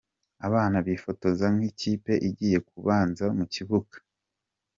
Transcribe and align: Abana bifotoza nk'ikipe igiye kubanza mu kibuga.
Abana 0.47 0.77
bifotoza 0.85 1.45
nk'ikipe 1.55 2.13
igiye 2.29 2.59
kubanza 2.69 3.25
mu 3.37 3.45
kibuga. 3.53 3.95